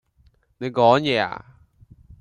[0.57, 1.45] 你講野呀